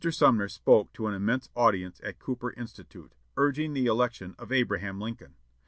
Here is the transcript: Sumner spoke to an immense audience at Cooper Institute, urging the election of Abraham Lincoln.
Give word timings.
Sumner 0.09 0.49
spoke 0.49 0.91
to 0.93 1.05
an 1.05 1.13
immense 1.13 1.47
audience 1.55 2.01
at 2.03 2.17
Cooper 2.17 2.53
Institute, 2.53 3.13
urging 3.37 3.73
the 3.73 3.85
election 3.85 4.33
of 4.39 4.51
Abraham 4.51 4.99
Lincoln. 4.99 5.35